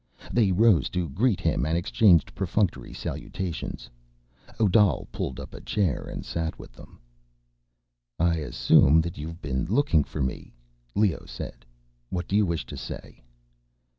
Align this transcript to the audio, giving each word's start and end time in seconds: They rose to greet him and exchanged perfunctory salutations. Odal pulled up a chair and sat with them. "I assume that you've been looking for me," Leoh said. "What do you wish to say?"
They 0.33 0.51
rose 0.51 0.89
to 0.97 1.07
greet 1.09 1.39
him 1.39 1.63
and 1.63 1.77
exchanged 1.77 2.33
perfunctory 2.33 2.91
salutations. 2.91 3.87
Odal 4.59 5.07
pulled 5.11 5.39
up 5.39 5.53
a 5.53 5.61
chair 5.61 6.05
and 6.11 6.25
sat 6.25 6.57
with 6.57 6.73
them. 6.73 6.97
"I 8.17 8.37
assume 8.37 8.99
that 9.01 9.19
you've 9.19 9.43
been 9.43 9.65
looking 9.65 10.03
for 10.03 10.19
me," 10.23 10.55
Leoh 10.95 11.27
said. 11.27 11.65
"What 12.09 12.27
do 12.27 12.35
you 12.35 12.47
wish 12.47 12.65
to 12.65 12.77
say?" 12.77 13.21